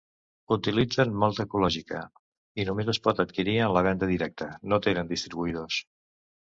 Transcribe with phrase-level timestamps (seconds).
[0.53, 2.01] Utilitzen malta ecològica
[2.63, 5.83] i només es pot adquirir en la venda directa, no tenen distribuïdors.